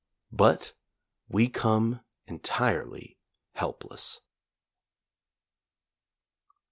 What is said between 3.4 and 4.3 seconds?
helpless.